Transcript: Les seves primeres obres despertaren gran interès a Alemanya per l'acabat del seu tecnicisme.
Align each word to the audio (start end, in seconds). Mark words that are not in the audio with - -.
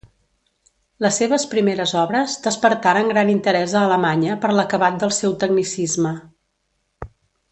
Les 1.05 1.17
seves 1.21 1.43
primeres 1.51 1.91
obres 2.03 2.37
despertaren 2.47 3.11
gran 3.13 3.31
interès 3.35 3.75
a 3.77 3.83
Alemanya 3.89 4.39
per 4.45 4.53
l'acabat 4.61 4.97
del 5.05 5.13
seu 5.21 5.35
tecnicisme. 5.45 6.15